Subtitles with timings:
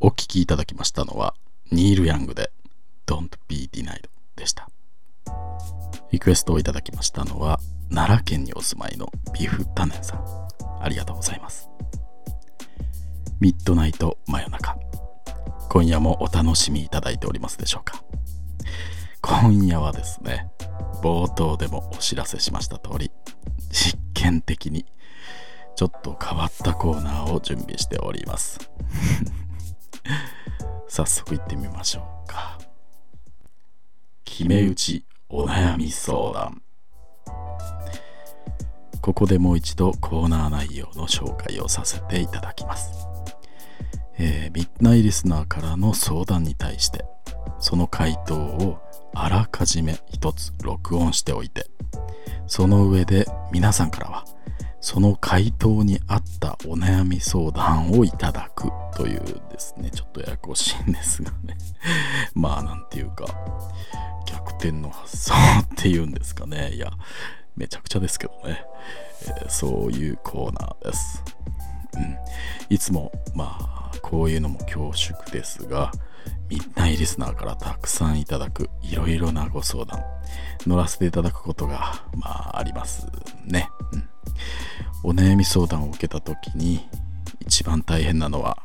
[0.00, 1.34] お聴きいただきましたのは
[1.70, 2.50] ニール・ヤングで
[3.06, 4.68] Don't Be Denied でした。
[6.10, 7.58] リクエストをいただきましたのは
[7.90, 10.24] 奈良県にお住まいのビフタネンさん。
[10.80, 11.68] ありがとうございます。
[13.40, 14.76] ミッドナイト真夜中。
[15.70, 18.04] 今夜もお楽しみいただいておりますでしょうか。
[19.22, 20.50] 今夜はですね
[21.02, 23.10] 冒頭でもお知らせしました通り
[23.70, 24.84] 実験的に
[25.76, 28.70] ちょっと変わったコーナーを準備しております。
[30.94, 32.56] 早速行ってみましょうか。
[34.24, 36.62] 決め打ちお悩み相談。
[39.00, 43.08] ここでもう一度コーナー内容の紹介をさせていただきます、
[44.18, 47.04] えー、ミッドナイリスナーからの相談に対して
[47.58, 48.78] その回答を
[49.14, 51.66] あらかじめ一つ録音しておいて
[52.46, 54.23] その上で皆さんからは
[54.84, 59.20] その回答に合ったお悩み相談をいただくという
[59.50, 61.56] ですね、ちょっとややこしいんですがね。
[62.36, 63.24] まあなんていうか、
[64.26, 66.72] 逆転の発想っていうんですかね。
[66.74, 66.92] いや、
[67.56, 68.62] めちゃくちゃですけどね。
[69.22, 71.24] えー、そういうコーナーです。
[71.94, 72.18] うん。
[72.68, 73.56] いつも、ま
[73.90, 75.92] あ、こういうのも恐縮ですが、
[76.50, 80.04] ミッナイリスナーからたくさんいただくいろいろなご相談、
[80.66, 83.06] 乗らせていただくことが、まあ、あります
[83.46, 83.70] ね。
[83.92, 84.10] うん
[85.06, 86.88] お悩み相談を受けた時に
[87.40, 88.62] 一番大変なのは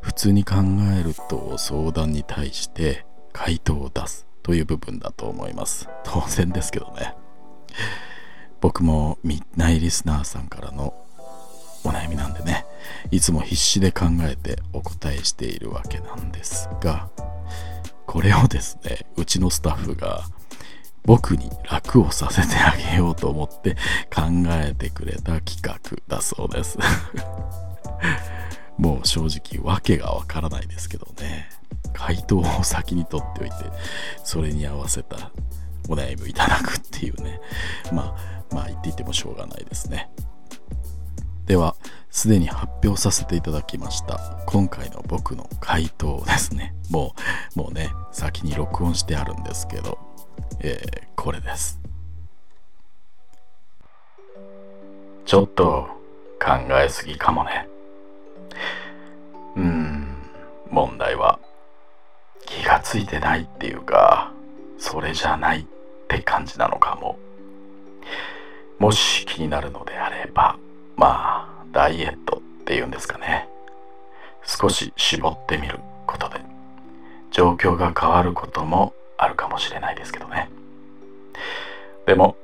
[0.00, 0.56] 普通に考
[0.98, 5.88] えると相談に対して回答を出すという部分だと思います。
[6.02, 7.14] 当然ですけどね。
[8.60, 10.94] 僕もミッナイリスナーさんからの
[11.84, 12.64] お悩みなんでね
[13.12, 17.08] いつも必死で考えてお答えしているわけなんですが
[18.06, 20.24] これをですねうちのスタッフが
[21.04, 23.74] 僕に楽をさせてあげようと思って
[24.14, 25.78] 考えてくれた企画
[26.08, 26.78] だそうです。
[28.78, 31.48] もう正直訳がわからないですけどね。
[31.92, 33.56] 回答を先に取っておいて
[34.24, 35.30] それに合わせた
[35.88, 37.40] お悩みをいただくっていうね。
[37.92, 38.14] ま
[38.50, 40.10] あまあ言っていてもしょうがないですね。
[41.46, 41.74] では
[42.10, 46.74] すでに発表させていただきました今回の僕の回答ですね。
[46.90, 47.14] も
[47.56, 50.11] うもうね先に録音してあるんですけど。
[50.60, 51.80] えー、これです。
[55.24, 55.88] ちょっと
[56.40, 57.68] 考えすぎかもね。
[59.56, 60.08] うん
[60.70, 61.38] 問題は
[62.46, 64.32] 気がついてないっていうか
[64.78, 65.64] それじゃないっ
[66.08, 67.18] て感じなのかも。
[68.78, 70.56] もし気になるのであれば
[70.96, 73.48] まあダイエットっていうんですかね。
[74.44, 76.40] 少し絞ってみることで
[77.30, 80.50] 状況が変わることもあるかもしれないですけどね。
[82.06, 82.36] でも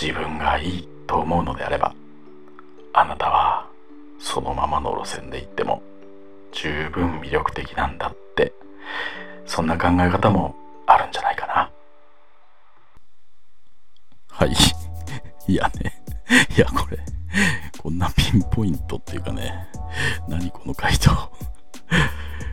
[0.00, 1.94] 自分がいいと思うのであれば
[2.92, 3.66] あなたは
[4.18, 5.82] そのままの路線で行っても
[6.52, 8.52] 十分魅力的なんだって
[9.46, 11.70] そんな考え方もあるんじゃないかな。
[14.30, 14.52] はい。
[15.46, 16.02] いやね。
[16.56, 16.98] いやこれ
[17.78, 19.68] こんなピンポイントっていうかね。
[20.28, 21.10] 何この回答。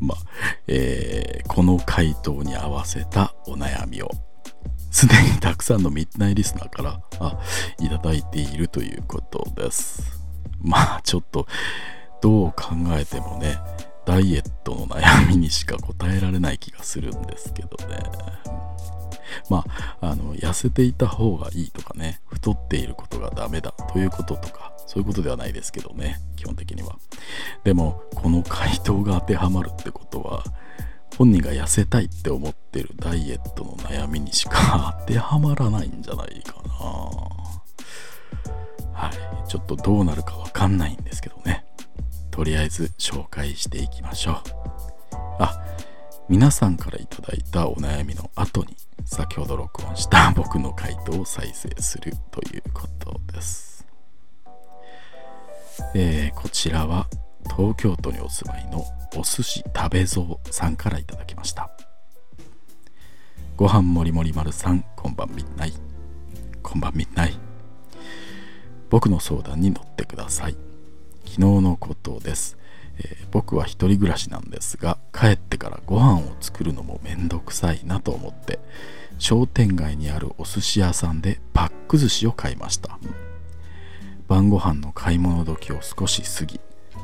[0.00, 0.18] まあ、
[0.66, 4.10] えー、この回答に合わせたお悩みを
[4.90, 7.38] すでにたくさんのミッドナイリスナーからあ
[7.80, 10.22] いただいているということです。
[10.62, 11.46] まあちょっと
[12.22, 13.58] どう考えてもね
[14.06, 17.98] ダイエットの悩みにしか答えられない気がするんですけどね。
[19.50, 26.96] まああの痩せていた方がいいとかね太っていることがダメだということとかそういうことではないですけどね基本的には。
[27.64, 30.44] でもこの回答が当てはまるってことは
[31.16, 36.74] 本人が痩せたいって思ってるダイエットの悩みにしか当てはまらないんじゃないかな。
[38.92, 39.48] はい。
[39.48, 41.64] ちょっとどうなるかわかんないんですけどね。
[42.30, 44.34] とりあえず紹介していきましょう。
[45.38, 45.58] あ
[46.28, 53.75] 皆さんから頂いたお悩みの後に先ほど録音した僕の回答を再生するということです。
[55.94, 57.06] えー、こちらは
[57.56, 58.84] 東京都にお住まいの
[59.16, 61.70] お寿司食べぞうさんからいただきました。
[63.56, 65.72] ご飯もりもり丸さんこんばんみんない。
[66.62, 67.38] こんばんみんない。
[68.90, 70.56] 僕の相談に乗ってください。
[71.26, 72.56] 昨日のことです、
[72.98, 78.58] えー、僕は一人暮らしなんですが帰ってからご飯を作るのもめんどくさいなと思って
[79.18, 82.98] 商店街にあるお寿司屋さんでパック寿司を買いました。
[84.28, 86.60] 晩ご飯の買い物時を少し過ぎ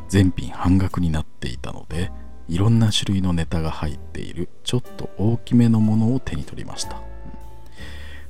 [0.08, 2.10] 全品半額になっていたので
[2.48, 7.00] いろんな種類のネタが入っているちょっと大きめのものを手に取りました。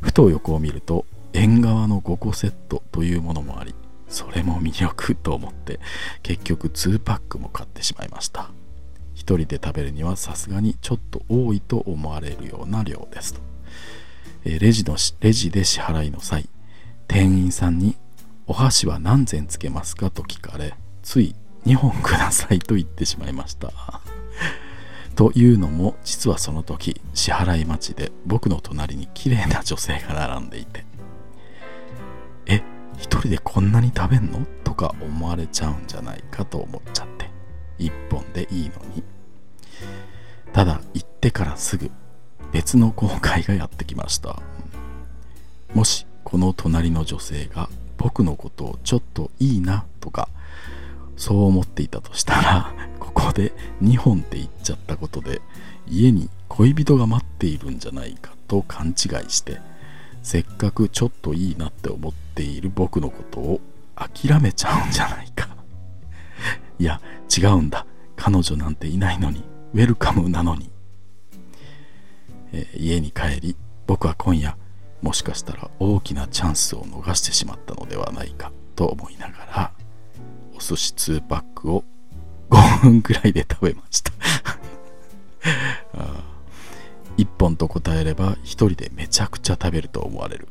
[0.01, 3.75] ふと横を見ると縁側の5個セットというものもあり
[4.09, 5.81] それも魅力と思って
[6.23, 8.51] 結局2パックも買ってしまいました。
[9.15, 13.41] 一人で食べるにはさすがにちょっと多いと思われるような量ですと、
[14.45, 16.49] えレジのレジで支払いの際
[17.07, 17.97] 店員さんに
[18.47, 21.35] 「お箸は何膳つけますか?」と聞かれつい
[21.67, 23.73] 2本くださいと言ってしまいました。
[25.15, 30.85] というのも実はその時支払い待ちで僕の隣に綺麗な女性が並んでいて。
[32.47, 32.63] え
[32.97, 34.45] 一人でこんなに食べんの？
[34.65, 37.31] とか思われちゃうんじゃないかと思っちゃって。
[37.79, 39.05] 一本でいいのに。
[40.53, 41.91] ただ行ってからすぐ
[42.53, 44.41] 別の後悔がやってきました。
[45.75, 47.69] もしこの隣の女性が
[48.03, 50.29] 僕のことをちょっといいなとか
[51.17, 55.41] そう思っていたとしたら ここで2本って言っちゃったことで
[55.87, 59.61] 家に恋人が待っているんじゃないかと勘違いして
[60.23, 63.61] せっかくちょっといいなって思っている僕のことを
[63.95, 65.49] 諦めちゃうんじゃないか。
[66.79, 67.01] いや
[67.37, 67.87] 違うんだ。
[68.17, 69.45] 彼女なんていないのに。
[69.75, 70.71] ウェルカムなのに、
[72.53, 73.57] えー、家に帰り
[73.87, 74.57] 僕は今夜
[75.03, 79.73] もしかしたら大きなチャンスを逃してしまったのではないかと思いながら
[80.57, 81.85] お寿司2パックを
[82.51, 84.13] 5分くらいで食べました。
[87.19, 90.49] 1本と答えれば1人でめちゃくちゃ食べると思われる。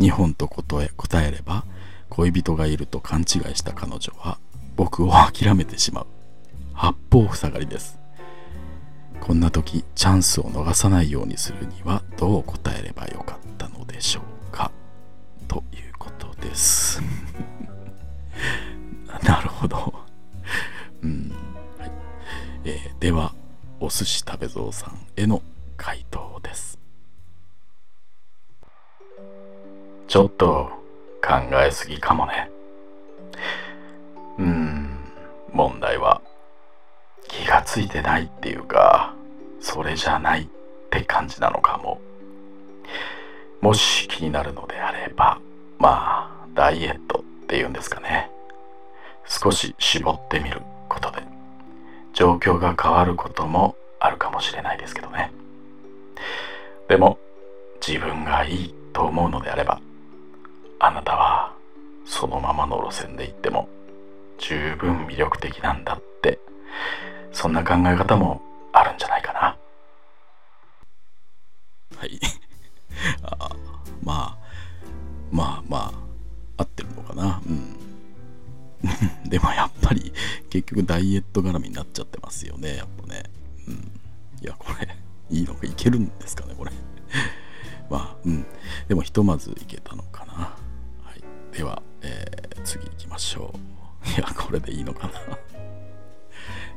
[0.00, 1.64] 2本と答え答えれば
[2.08, 4.38] 恋人がいると勘違いした彼女は
[4.76, 6.06] 僕を諦めてしまう。
[6.74, 8.01] 八方塞がりです。
[9.22, 14.72] こんな時チャンスを逃さないようにするにはどう答えればよかったのでしょうか？
[15.46, 17.00] ということです。
[19.22, 19.94] なるほど。
[21.02, 21.32] うん。
[21.78, 21.92] はい。
[22.64, 23.32] えー、では
[23.78, 25.40] お寿司食べぞうさんへの
[25.76, 26.80] 回答です。
[30.08, 30.68] ちょっと
[31.24, 31.34] 考
[31.64, 32.50] えすぎかもね。
[34.38, 34.98] うん。
[35.52, 36.20] 問題は
[37.28, 39.11] 気がついてないっていうか。
[39.92, 40.46] れじゃないっ
[40.90, 42.00] て感じなのかも。
[43.60, 45.40] もし気になるのであれば
[45.78, 48.30] まあダイエットっていうんですかね。
[49.28, 51.22] 少し絞ってみることで
[52.12, 55.30] 状況が変わることもあるかもしれないですけどね。
[56.88, 57.18] でも
[57.86, 59.80] 自分がいいと思うのであれば
[60.80, 61.54] あなたは
[62.04, 63.68] そのままの路線で行っても
[64.38, 66.38] 十分魅力的なんだって
[67.32, 68.42] そんな考え方も
[81.52, 83.22] 絡みになっちゃってますよねやっぱね。
[83.68, 83.74] うん。
[84.40, 84.88] いやこれ
[85.30, 86.72] いいのかいけるんですかねこれ。
[87.90, 88.46] まあうん。
[88.88, 90.32] でもひとまずいけたのかな。
[90.34, 90.56] は
[91.16, 91.56] い。
[91.56, 94.08] では、えー、次行きましょう。
[94.10, 95.14] いやこれでいいのかな。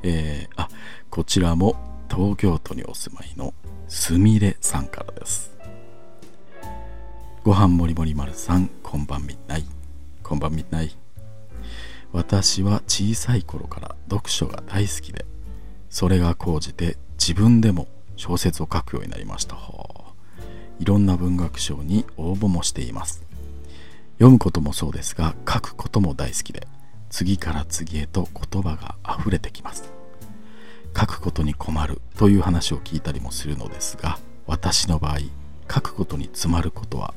[0.03, 0.69] えー、あ
[1.09, 1.75] こちらも
[2.09, 3.53] 東京都にお住まいの
[3.87, 5.55] すみれさんからです。
[7.43, 9.65] ご飯もりもり丸さんこんばんみない。
[10.23, 10.95] こんばんみない。
[12.15, 15.25] 私は小さい頃から読書が大好きで
[15.89, 19.57] それが高じて自分でも小説を書くようになりました。
[20.79, 23.21] いろんな文学賞に応募もしています。
[24.13, 26.67] 読むこともそうですが書くことも大好きで
[27.09, 29.91] 次から次へと言葉が溢れてきます。
[30.97, 35.17] 書くことに困るという話を聞いたりもするのですが私の場合
[35.69, 37.13] 書くことに詰まることは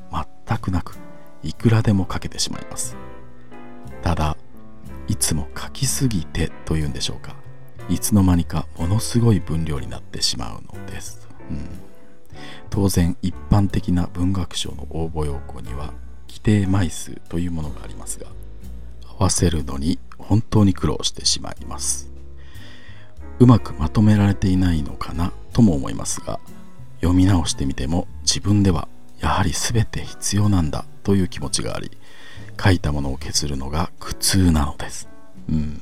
[0.46, 0.98] 全くなく
[1.44, 2.96] いくらでも書けてしまいます。
[4.02, 4.36] ただ
[5.08, 7.34] いつも書きすぎてというんでしょうか。
[7.88, 11.68] いつの間にかものすごい分量になってしまうのです、うん、
[12.68, 15.94] 当然一般的な文学賞の応募要項には
[16.28, 18.26] 規定枚数というものがありますが
[19.18, 22.10] 合わせるのに本当に苦労してしまいます。
[23.40, 26.40] うまくまとめられていないのかなとも思いますが
[27.00, 28.88] 読み直してみても自分では
[29.20, 31.92] やはり全て必要なんだという気持ちがあり
[32.62, 35.08] 書いたものを削るのが苦痛なのです。
[35.48, 35.80] うん。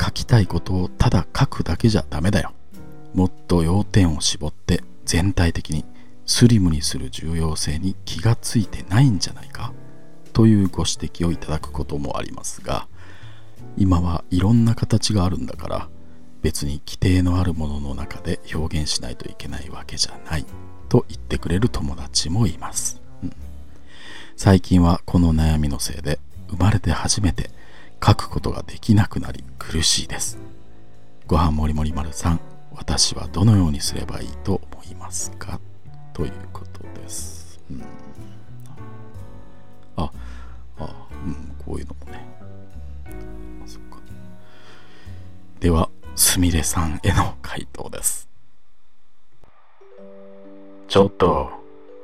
[0.00, 2.52] 書きたいことをただ書くだけじゃダメだよ。
[3.14, 5.84] もっと要点を絞って全体的に
[6.26, 9.72] スリムにする重要性に気がついてないんじゃないか。
[10.32, 12.86] というご指摘をいただくこともありますが
[13.76, 15.88] 今はいろんな形があるんだから
[16.42, 20.46] 別に規定のあるものの中で表現しないといけないわけじゃない。
[20.88, 23.02] と言ってくれる友達もいます、
[24.40, 27.50] 最近はこの悩みのせいで生まれて初めて
[28.00, 30.38] 書くことができなくなり苦しいです。
[31.26, 32.40] ご飯もりもり丸さん
[32.70, 35.58] 私はどのようにすればいいと思いますか？
[36.12, 37.84] ということです、うん、
[39.96, 40.08] あ
[40.78, 42.24] あうんこういうのもね、
[43.66, 43.98] そっか。
[45.58, 48.28] ではすみれさんへの回答です。
[50.86, 51.50] ちょっと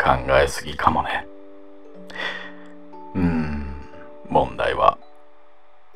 [0.02, 0.10] 考
[0.42, 1.28] えすぎかもね。
[4.34, 4.98] 問題は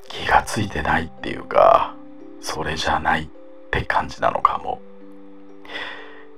[0.09, 1.97] 気がついてないっていうか
[2.41, 3.29] それじゃないっ
[3.73, 4.81] て感じなのかも。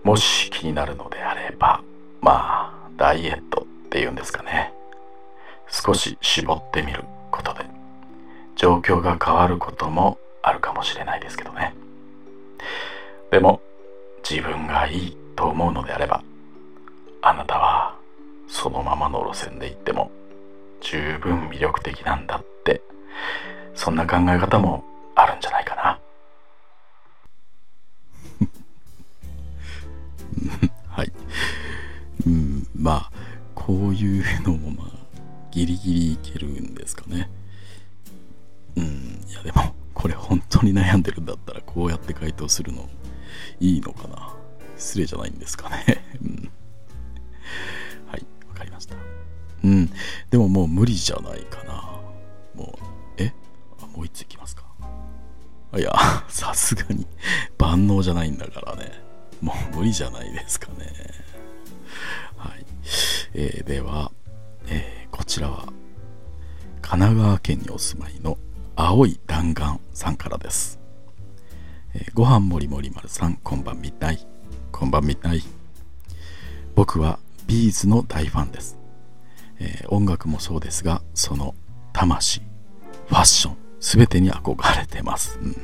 [0.02, 1.82] もし気になるのであれば
[2.22, 4.72] まあダイエットっていうんですかね。
[5.68, 7.66] 少し絞ってみることで
[8.56, 11.74] 状況が変わることもあるかもしれないですけどね。
[13.30, 13.60] でも
[14.28, 16.24] 自分がいいと思うのであれば
[17.20, 17.94] あなたは
[18.48, 20.10] そのままの路線で行っても
[20.90, 22.82] 十分魅力的なんだって。
[23.76, 24.82] そんな考え方も
[25.14, 26.00] あるんじゃないかな。
[30.90, 31.12] はい。
[32.26, 33.10] うんまあ
[33.54, 34.88] こういうのもまあ
[35.52, 37.30] ギリギリいけるんですかね。
[38.76, 42.88] うんいやでもこれ本当に悩んでるんだったらこうやって回答するの
[43.60, 44.34] いいのかな。
[44.76, 46.39] 失礼じゃないんですかね、 うん、
[49.64, 49.90] うん
[50.30, 52.00] でももう無理じゃないかな
[52.54, 52.78] も
[53.18, 53.32] うえ？
[53.80, 54.64] あもう一ついきますか
[55.76, 55.92] いや
[56.28, 57.06] さすがに
[57.58, 58.92] 万能じゃないんだからね
[59.40, 60.92] もう無理じゃないですかね
[62.36, 62.64] はい、
[63.34, 64.10] えー、では、
[64.66, 65.72] えー、こちらは
[66.80, 68.36] 神奈川県にお住まいの
[68.74, 70.80] 青い弾丸さんからです。
[71.94, 74.26] えー、ご飯もりもり丸さん、こんばんみたい。
[74.72, 75.42] こんばんみたい。
[76.74, 78.78] 僕はビーズの大ファンです。
[79.60, 81.54] えー、音楽もそうですが、その
[81.92, 82.40] 魂、
[83.06, 85.56] ファッション、すべてに憧れてます、うん。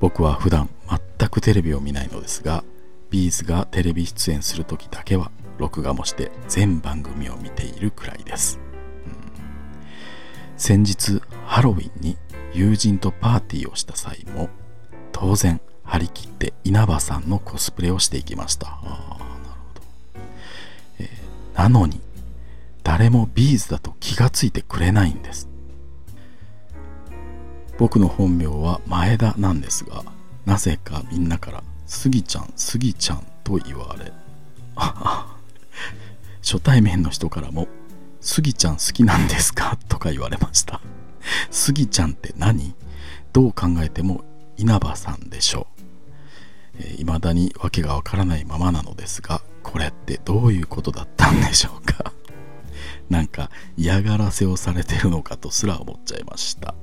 [0.00, 0.70] 僕は普段
[1.18, 2.64] 全くテレビを見ないのですが、
[3.10, 8.58] ビーズがテレビ出演する時だけは録画もして全番組を見ているくらいです。
[9.06, 9.56] うん
[10.56, 12.16] 先日ハロウィンに
[12.54, 14.48] 友人とパーティーをした際も
[15.12, 19.82] 当然張り切って稲葉さんのコスプレをしていきましたあなるほど、
[21.00, 22.00] えー、なのに
[22.86, 25.48] 誰もビーズだと気がついてくれないんです
[27.78, 30.04] 僕の本名は前田なんですが
[30.44, 34.12] なぜかみんなからスギちゃんスギちゃんと言われ
[36.42, 37.66] 初対面の人からも
[38.20, 39.76] スギちゃん好きなんですか？
[39.88, 40.80] とか言われました。
[41.50, 42.74] スギちゃんって何？
[43.32, 44.24] どう考えても
[44.56, 45.82] 稲葉さんでしょう。
[46.78, 52.12] えー、未だに訳がわからないままなのですが、これってどういうことだったんでしょうか？
[53.10, 56.74] なんか嫌がらせをされてるのかとすら思っちゃいました。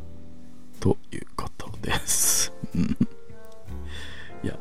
[0.79, 2.51] ということです。
[4.43, 4.57] いや、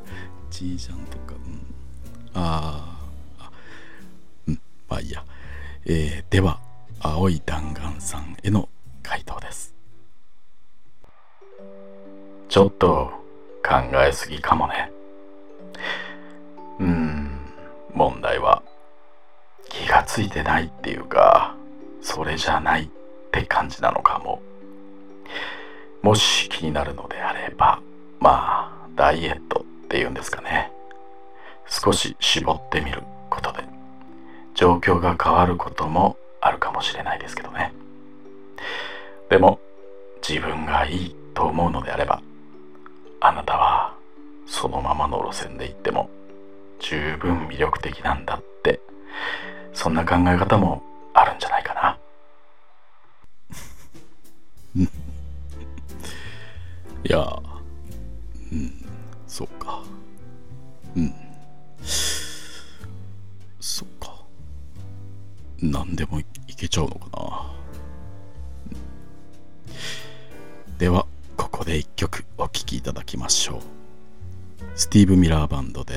[0.50, 1.62] じいちゃんとか、うん、
[2.34, 2.98] あ
[3.38, 3.50] あ、
[4.46, 5.24] うん、まあいいや。
[5.84, 6.60] えー、では、
[7.04, 8.68] 青い弾丸さんへの
[9.02, 9.74] 回答です
[12.48, 13.10] ちょっと
[13.64, 13.74] 考
[14.06, 14.92] えすぎかもね
[16.78, 17.30] うん
[17.92, 18.61] 問題は
[20.12, 21.56] ついてないっていうか
[22.02, 22.88] それじゃないっ
[23.30, 24.42] て感じなのかも。
[26.02, 27.80] もし気になるのであれば
[28.20, 30.70] まあダイエットっていうんですかね。
[31.66, 33.64] 少し絞ってみることで
[34.54, 37.72] 状況が変わることもあるかもしれないですけどね。
[39.30, 39.60] でも
[40.28, 42.20] 自分がいいと思うのであれば
[43.20, 43.96] あなたは
[44.44, 46.10] そのままの路線で行っても
[46.80, 48.82] 十分魅力的なんだって
[49.74, 50.82] そんな考え方も
[51.14, 51.98] あるんじゃないかな。
[57.04, 57.42] いや。
[58.52, 58.72] うん。
[59.26, 59.82] そっか。
[60.94, 61.14] うん。
[63.60, 64.24] そっか。
[65.60, 66.24] 何でもい
[66.56, 67.50] けちゃうのかな。
[70.78, 73.60] ではここで一曲お聴きいただきましょう。
[74.74, 75.91] スティーブ・ミラーバンドで・